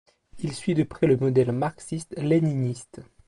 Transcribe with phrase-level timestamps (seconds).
[0.39, 3.01] Il suit de près le modèle marxiste-léniniste.